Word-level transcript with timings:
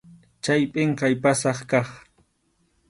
Chay 0.43 0.61
pʼinqay 0.73 1.13
pasay 1.21 1.57
kaq. 1.69 1.87